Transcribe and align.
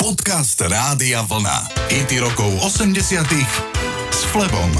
Podcast 0.00 0.56
Rádia 0.56 1.20
Vlna. 1.28 1.92
IT 1.92 2.24
rokov 2.24 2.48
80 2.64 3.20
s 4.08 4.24
Flebom. 4.32 4.72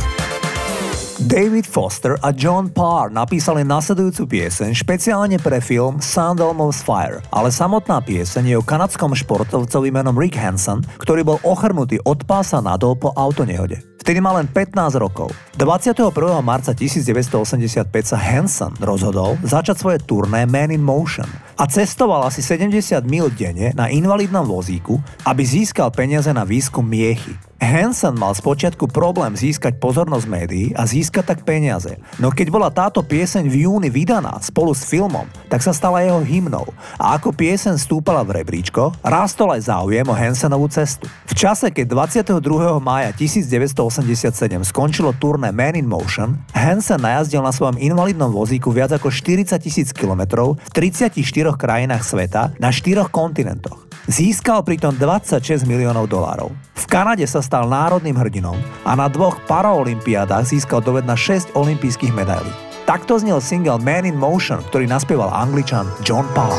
David 1.20 1.68
Foster 1.68 2.16
a 2.24 2.32
John 2.32 2.72
Parr 2.72 3.12
napísali 3.12 3.60
nasledujúcu 3.60 4.25
pieseň 4.25 4.72
špeciálne 4.72 5.36
pre 5.36 5.60
film 5.60 6.00
Sound 6.00 6.41
Almost 6.41 6.88
Fire, 6.88 7.20
ale 7.36 7.52
samotná 7.52 8.00
pieseň 8.00 8.45
je 8.48 8.56
o 8.56 8.64
kanadskom 8.64 9.12
športovcovi 9.12 9.93
menom 9.93 10.16
Rick 10.16 10.41
Hansen, 10.41 10.80
ktorý 10.96 11.37
bol 11.37 11.39
ochrnutý 11.45 12.00
od 12.09 12.25
pása 12.25 12.64
nadol 12.64 12.96
po 12.96 13.12
autonehode. 13.12 13.77
Vtedy 14.00 14.25
mal 14.25 14.41
len 14.41 14.48
15 14.48 14.96
rokov. 14.96 15.37
21. 15.61 16.16
marca 16.41 16.73
1985 16.73 17.93
sa 18.09 18.16
Hansen 18.16 18.73
rozhodol 18.80 19.37
začať 19.45 19.77
svoje 19.77 20.00
turné 20.00 20.48
Man 20.48 20.73
in 20.73 20.80
Motion 20.80 21.29
a 21.61 21.68
cestoval 21.68 22.24
asi 22.24 22.40
70 22.40 23.04
mil 23.04 23.29
denne 23.29 23.77
na 23.77 23.92
invalidnom 23.92 24.48
vozíku, 24.48 24.96
aby 25.29 25.45
získal 25.45 25.92
peniaze 25.92 26.32
na 26.32 26.48
výskum 26.48 26.80
miechy. 26.80 27.36
Hansen 27.60 28.16
mal 28.16 28.33
spočiatku 28.33 28.88
problém 28.88 29.36
získať 29.36 29.77
pozornosť 29.77 30.24
médií 30.24 30.73
a 30.73 30.88
získať 30.88 31.36
tak 31.36 31.41
peniaze. 31.45 32.00
No 32.16 32.33
keď 32.33 32.48
bola 32.48 32.73
táto 32.73 33.05
pieseň 33.05 33.45
v 33.52 33.69
júni 33.69 33.92
vydaná 33.92 34.41
spolu 34.41 34.73
s 34.73 34.88
filmom, 34.88 35.28
tak 35.52 35.60
sa 35.60 35.77
stala 35.77 36.00
jeho 36.00 36.24
hymnou. 36.24 36.64
A 36.96 37.20
ako 37.20 37.36
pieseň 37.36 37.77
stúpala 37.77 38.24
v 38.24 38.41
rebríčko, 38.41 38.97
rástol 39.05 39.52
aj 39.52 39.69
záujem 39.69 40.08
o 40.08 40.16
Hansenovú 40.16 40.72
cestu. 40.72 41.05
V 41.28 41.36
čase, 41.36 41.69
keď 41.69 42.08
22. 42.33 42.80
mája 42.80 43.12
1987 43.12 44.33
skončilo 44.64 45.12
turné 45.20 45.52
Man 45.52 45.77
in 45.77 45.84
Motion, 45.84 46.41
Hansen 46.56 47.05
najazdil 47.05 47.45
na 47.45 47.52
svojom 47.52 47.77
invalidnom 47.77 48.33
vozíku 48.33 48.72
viac 48.72 48.97
ako 48.97 49.12
40 49.12 49.61
tisíc 49.61 49.92
kilometrov 49.92 50.56
v 50.56 50.70
34 50.88 51.49
krajinách 51.59 52.04
sveta 52.04 52.52
na 52.60 52.68
4 52.68 53.09
kontinentoch. 53.10 53.91
Získal 54.10 54.66
pritom 54.66 54.95
26 54.98 55.66
miliónov 55.70 56.10
dolárov. 56.10 56.50
V 56.74 56.84
Kanade 56.91 57.22
sa 57.30 57.38
stal 57.41 57.70
národným 57.70 58.18
hrdinom 58.18 58.58
a 58.82 58.92
na 58.98 59.06
dvoch 59.06 59.38
paraolimpiádach 59.47 60.50
získal 60.50 60.83
doved 60.83 61.06
na 61.06 61.14
6 61.14 61.55
olympijských 61.55 62.10
medailí. 62.10 62.50
Takto 62.91 63.22
znel 63.22 63.38
single 63.38 63.78
Man 63.78 64.02
in 64.02 64.19
Motion, 64.19 64.66
ktorý 64.66 64.91
naspieval 64.91 65.30
angličan 65.30 65.86
John 66.02 66.27
Parr. 66.34 66.55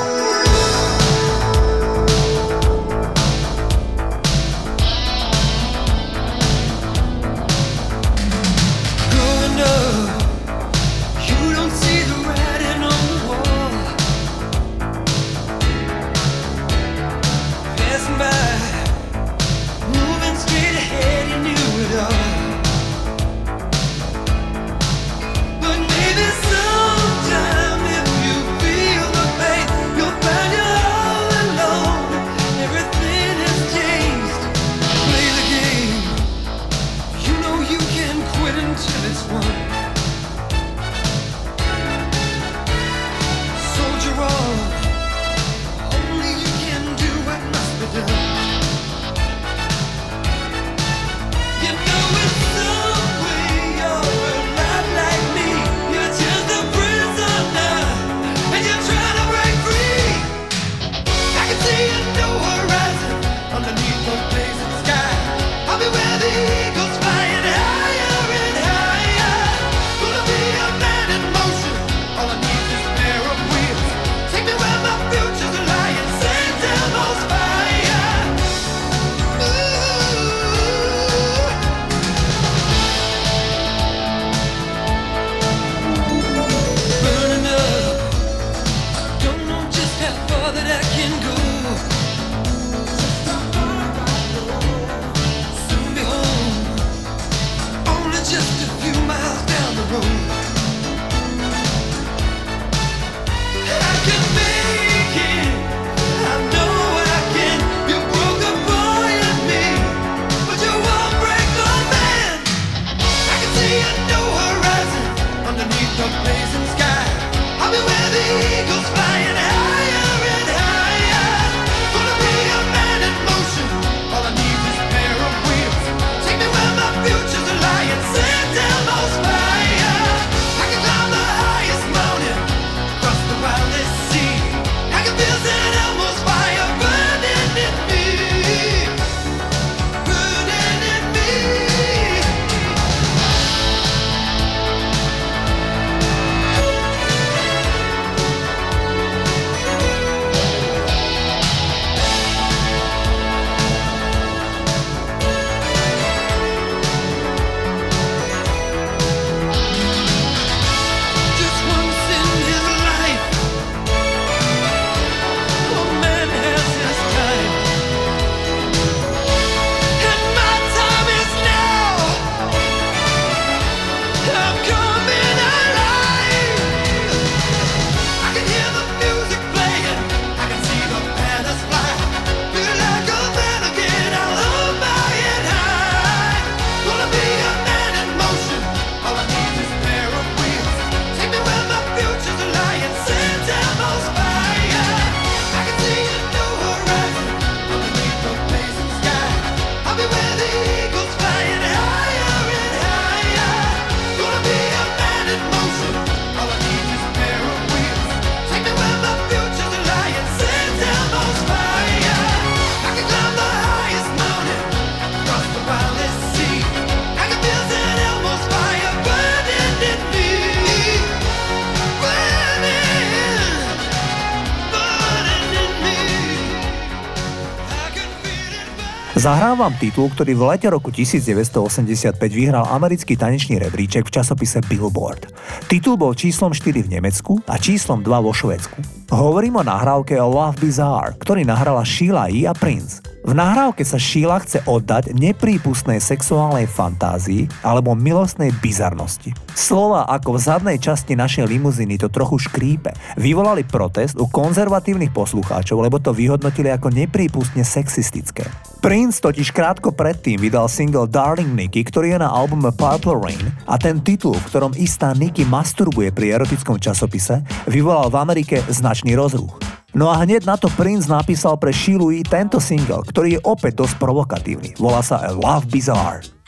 Zahrám 229.31 229.63
vám 229.63 229.80
titul, 229.80 230.12
ktorý 230.12 230.36
v 230.36 230.44
lete 230.44 230.68
roku 230.68 230.92
1985 230.92 232.19
vyhral 232.19 232.68
americký 232.68 233.16
tanečný 233.16 233.63
rebríček 233.63 234.04
v 234.04 234.12
časopise 234.19 234.60
Billboard. 234.68 235.31
Titul 235.72 235.95
bol 235.95 236.12
číslom 236.12 236.51
4 236.51 236.83
v 236.83 237.00
Nemecku 237.00 237.39
a 237.48 237.56
číslom 237.56 238.04
2 238.04 238.12
vo 238.12 238.36
Švedsku. 238.36 239.07
Hovorím 239.07 239.56
o 239.56 239.63
nahrávke 239.63 240.19
Love 240.19 240.60
Bizarre, 240.60 241.16
ktorý 241.16 241.48
nahrala 241.48 241.88
Sheila 241.88 242.28
E. 242.28 242.44
a 242.44 242.51
Prince. 242.51 243.11
V 243.21 243.38
nahrávke 243.38 243.85
sa 243.85 244.01
Sheila 244.01 244.41
chce 244.41 244.65
oddať 244.65 245.13
neprípustnej 245.13 246.01
sexuálnej 246.01 246.65
fantázii 246.65 247.45
alebo 247.62 247.94
milostnej 247.94 248.50
bizarnosti. 248.65 249.29
Slova 249.53 250.09
ako 250.09 250.35
v 250.35 250.39
zadnej 250.41 250.77
časti 250.81 251.13
našej 251.13 251.45
limuzíny 251.45 252.01
to 252.01 252.09
trochu 252.09 252.41
škrípe 252.41 252.89
vyvolali 253.21 253.62
protest 253.62 254.18
u 254.18 254.25
konzervatívnych 254.25 255.13
poslucháčov, 255.13 255.85
lebo 255.85 256.01
to 256.01 256.09
vyhodnotili 256.18 256.73
ako 256.73 256.89
neprípustne 256.89 257.62
sexistické. 257.62 258.50
Prince 258.81 259.21
totiž 259.21 259.53
krátko 259.53 259.94
predtým 259.94 260.41
vydal 260.41 260.65
single 260.65 261.06
Darling 261.06 261.53
Nicky, 261.53 261.85
ktorý 261.85 262.17
je 262.17 262.19
na 262.25 262.29
albume 262.33 262.74
Purple 262.74 263.21
Rain 263.21 263.53
a 263.69 263.77
ten 263.77 264.01
titul, 264.01 264.33
v 264.33 264.47
ktorom 264.50 264.74
istá 264.74 265.13
Nicky 265.13 265.45
masturbuje 265.45 266.09
pri 266.09 266.41
erotickom 266.41 266.81
časopise, 266.81 267.45
vyvolal 267.69 268.09
v 268.09 268.17
Amerike 268.17 268.65
značný 268.65 269.13
rozruch. 269.13 269.61
No 269.91 270.07
a 270.07 270.23
hneď 270.23 270.47
na 270.47 270.55
to 270.55 270.71
Prince 270.71 271.11
napísal 271.11 271.59
pre 271.59 271.75
Shilu 271.75 272.15
tento 272.23 272.63
single, 272.63 273.03
ktorý 273.03 273.35
je 273.35 273.41
opäť 273.43 273.83
dosť 273.83 273.99
provokatívny. 273.99 274.79
Volá 274.79 275.03
sa 275.03 275.19
A 275.19 275.35
Love 275.35 275.67
Bizarre. 275.67 276.40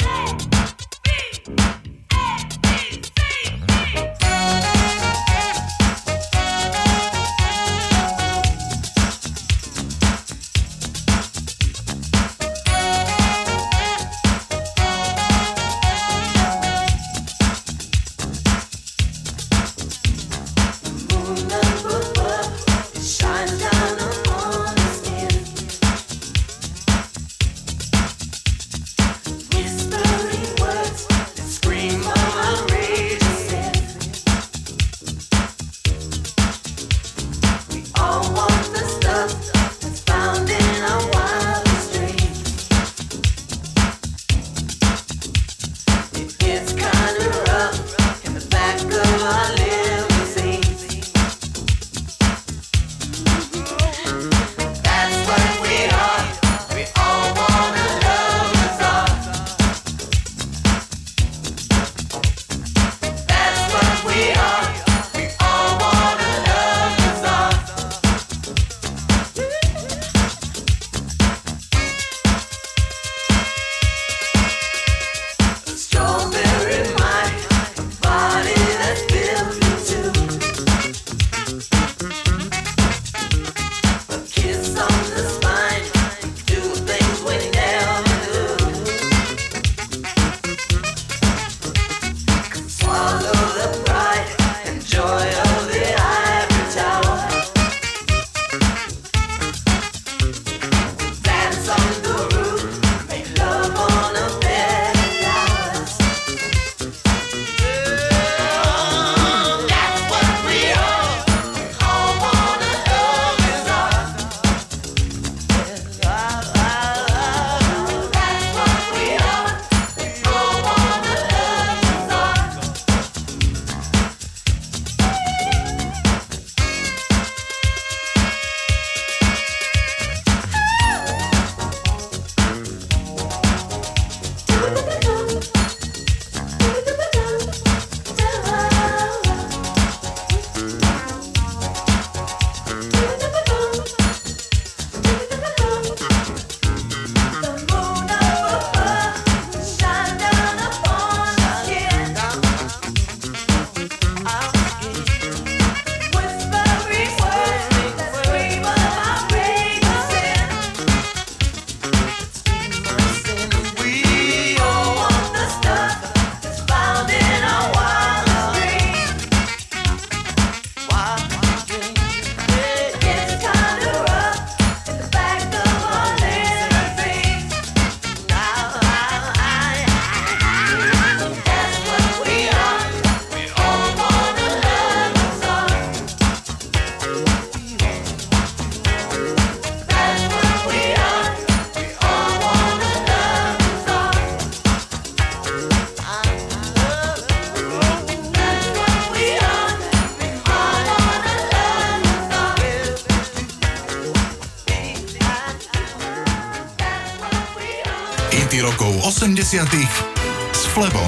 S 210.51 210.67
Flebom. 210.75 211.07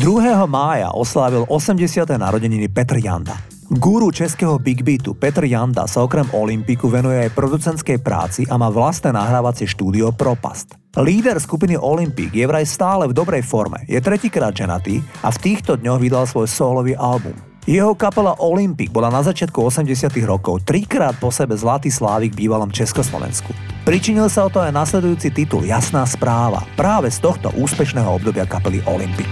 2. 0.00 0.48
mája 0.48 0.88
oslávil 0.96 1.44
80. 1.44 2.08
narodeniny 2.16 2.72
Petr 2.72 2.96
Janda. 3.04 3.36
Guru 3.68 4.08
českého 4.08 4.56
Big 4.56 4.80
Beatu 4.80 5.12
Petr 5.12 5.44
Janda 5.44 5.84
sa 5.84 6.08
okrem 6.08 6.24
Olympiku 6.32 6.88
venuje 6.88 7.20
aj 7.28 7.36
producentskej 7.36 8.00
práci 8.00 8.48
a 8.48 8.56
má 8.56 8.72
vlastné 8.72 9.12
nahrávacie 9.12 9.68
štúdio 9.68 10.16
Propast. 10.16 10.72
Líder 10.96 11.36
skupiny 11.36 11.76
Olympic 11.76 12.32
je 12.32 12.48
vraj 12.48 12.64
stále 12.64 13.04
v 13.04 13.12
dobrej 13.12 13.44
forme, 13.44 13.84
je 13.84 14.00
tretíkrát 14.00 14.56
ženatý 14.56 15.04
a 15.20 15.28
v 15.28 15.36
týchto 15.36 15.76
dňoch 15.76 16.00
vydal 16.00 16.24
svoj 16.24 16.48
solový 16.48 16.96
album. 16.96 17.47
Jeho 17.68 17.92
kapela 17.92 18.32
Olympic 18.40 18.88
bola 18.88 19.12
na 19.12 19.20
začiatku 19.20 19.60
80 19.60 20.08
rokov 20.24 20.64
trikrát 20.64 21.12
po 21.20 21.28
sebe 21.28 21.52
zlatý 21.52 21.92
slávik 21.92 22.32
v 22.32 22.48
bývalom 22.48 22.72
Československu. 22.72 23.52
Pričinil 23.84 24.32
sa 24.32 24.48
o 24.48 24.52
to 24.52 24.64
aj 24.64 24.72
nasledujúci 24.72 25.28
titul 25.36 25.68
Jasná 25.68 26.08
správa 26.08 26.64
práve 26.80 27.12
z 27.12 27.20
tohto 27.20 27.52
úspešného 27.60 28.08
obdobia 28.08 28.48
kapely 28.48 28.80
Olympic. 28.88 29.28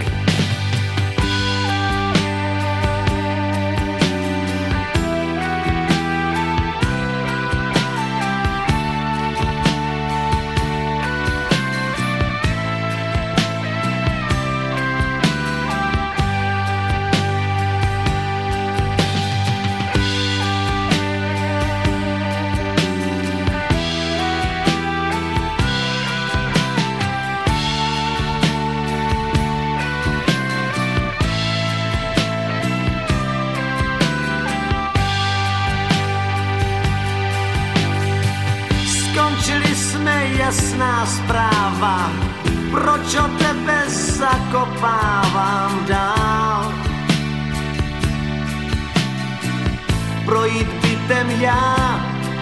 Projít 50.26 50.68
bytem 50.68 51.30
já, 51.30 51.76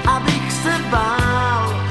abych 0.06 0.52
se 0.52 0.74
bál. 0.90 1.84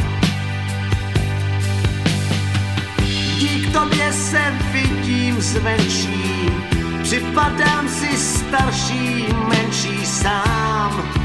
Dík 3.39 3.73
tobě 3.73 4.13
se 4.13 4.41
vidím 4.71 5.41
zvenčí, 5.41 6.50
připadám 7.03 7.89
si 7.89 8.17
starší, 8.17 9.27
menší 9.47 10.05
sám 10.05 11.23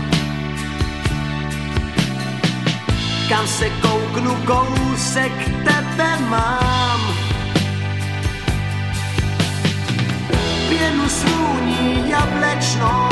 Kam 3.29 3.47
se 3.47 3.71
kouknu, 3.71 4.35
kousek 4.47 5.33
tebe 5.65 6.19
mám. 6.29 7.01
Pěnu 10.69 11.09
svůní 11.09 12.11
jablečnou, 12.11 13.09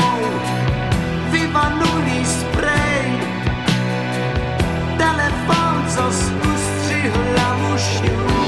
vyvanulý 1.57 2.25
sprej, 2.25 3.19
telefon, 4.97 5.85
co 5.89 6.07
ustřihla 6.53 7.57
mu 7.57 7.77
šňůru. 7.77 8.46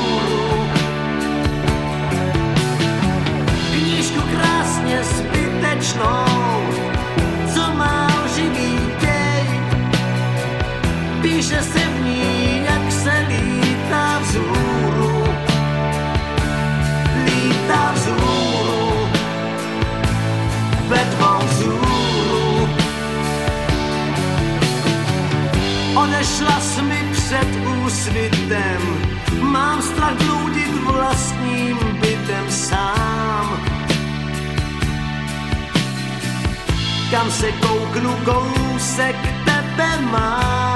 Kouknu, 37.62 38.12
kousek 38.26 39.16
tebe 39.46 39.90
mám. 40.12 40.69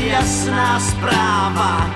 Jasná 0.00 0.80
zpráva, 0.80 1.90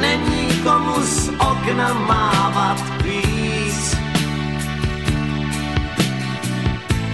není 0.00 0.62
komu 0.62 1.02
z 1.02 1.28
okna 1.28 1.94
mávat 1.94 3.02
víc. 3.02 3.96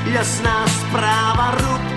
Jasná 0.05 0.67
zpráva, 0.67 1.55
rub, 1.61 1.92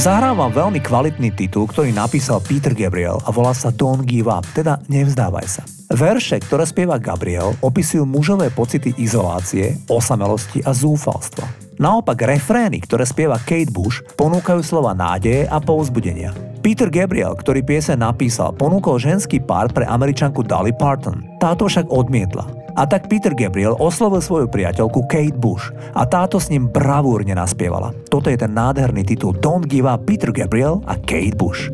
Zahrám 0.00 0.40
vám 0.40 0.52
veľmi 0.56 0.80
kvalitný 0.80 1.28
titul, 1.36 1.68
ktorý 1.68 1.92
napísal 1.92 2.40
Peter 2.40 2.72
Gabriel 2.72 3.20
a 3.20 3.28
volá 3.28 3.52
sa 3.52 3.68
Don't 3.68 4.08
Give 4.08 4.32
Up, 4.32 4.48
teda 4.56 4.80
nevzdávaj 4.88 5.44
sa. 5.44 5.60
Verše, 5.92 6.40
ktoré 6.40 6.64
spieva 6.64 6.96
Gabriel, 6.96 7.52
opisujú 7.60 8.08
mužové 8.08 8.48
pocity 8.48 8.96
izolácie, 8.96 9.76
osamelosti 9.92 10.64
a 10.64 10.72
zúfalstva. 10.72 11.44
Naopak 11.76 12.16
refrény, 12.16 12.80
ktoré 12.80 13.04
spieva 13.04 13.36
Kate 13.44 13.68
Bush, 13.68 14.00
ponúkajú 14.16 14.64
slova 14.64 14.96
nádeje 14.96 15.44
a 15.44 15.60
povzbudenia. 15.60 16.49
Peter 16.60 16.92
Gabriel, 16.92 17.32
ktorý 17.32 17.64
piese 17.64 17.96
napísal, 17.96 18.52
ponúkol 18.52 19.00
ženský 19.00 19.40
pár 19.40 19.72
pre 19.72 19.88
američanku 19.88 20.44
Dolly 20.44 20.76
Parton. 20.76 21.24
Táto 21.40 21.64
však 21.64 21.88
odmietla. 21.88 22.44
A 22.76 22.84
tak 22.84 23.08
Peter 23.08 23.32
Gabriel 23.32 23.80
oslovil 23.80 24.20
svoju 24.20 24.46
priateľku 24.52 25.08
Kate 25.08 25.40
Bush 25.40 25.72
a 25.96 26.04
táto 26.04 26.36
s 26.36 26.52
ním 26.52 26.68
bravúrne 26.68 27.32
naspievala. 27.32 27.96
Toto 28.12 28.28
je 28.28 28.36
ten 28.36 28.52
nádherný 28.52 29.08
titul 29.08 29.32
Don't 29.40 29.72
Give 29.72 29.88
Up 29.88 30.04
Peter 30.04 30.28
Gabriel 30.28 30.84
a 30.84 31.00
Kate 31.00 31.34
Bush. 31.34 31.72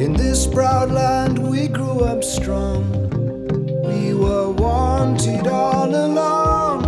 In 0.00 0.16
this 0.16 0.48
proud 0.48 0.88
land 0.88 1.36
we 1.36 1.68
grew 1.68 2.06
up 2.06 2.24
strong 2.24 2.86
We 3.84 4.14
were 4.14 4.54
wanted 4.54 5.44
all 5.44 5.90
along 5.90 6.86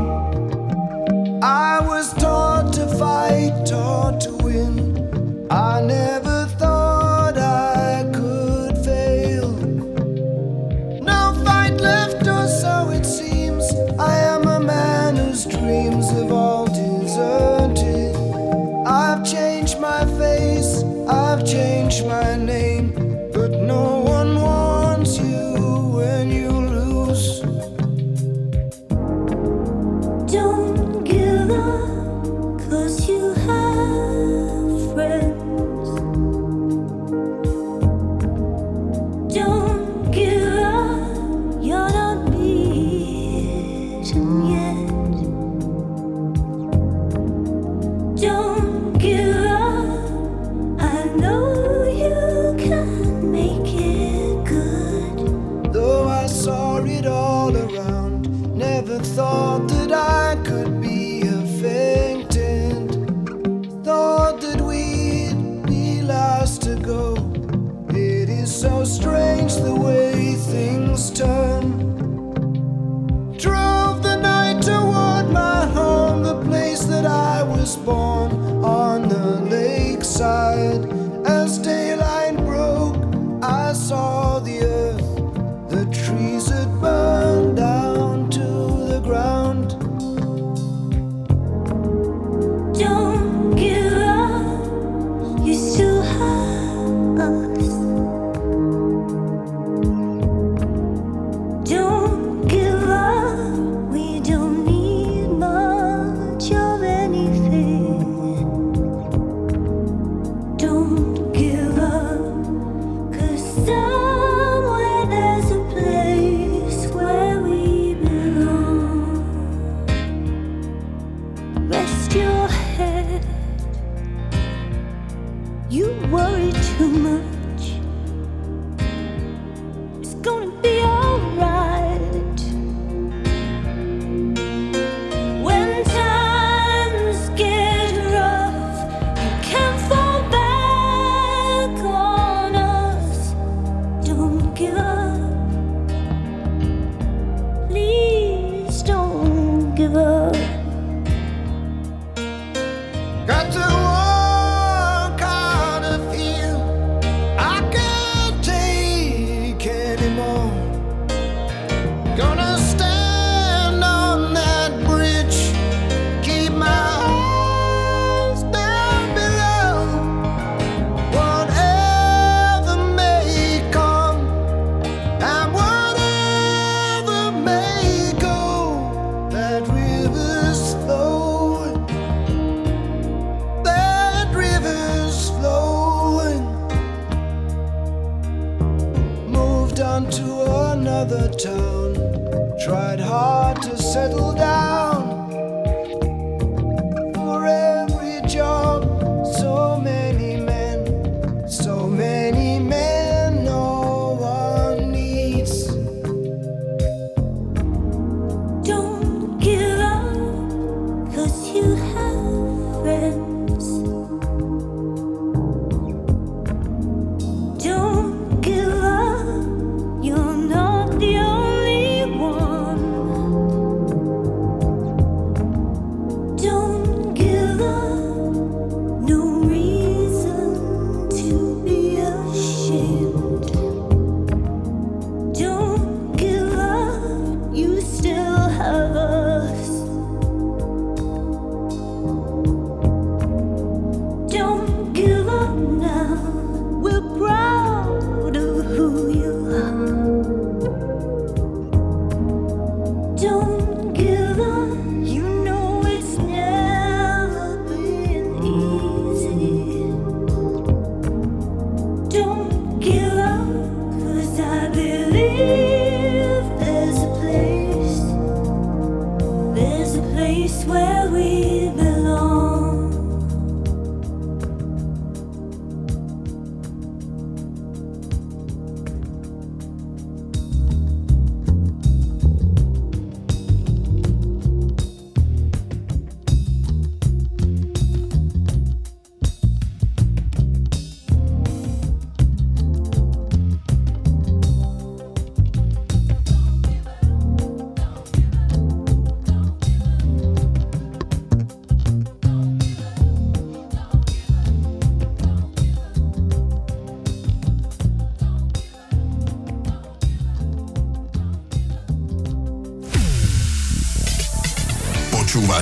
I 1.43 1.83
was 1.83 2.15
taught 2.15 2.73
to 2.79 2.87
fight, 2.97 3.67
taught 3.67 4.23
to 4.25 4.33
win 4.41 4.95
I 5.51 5.83
never 5.83 6.40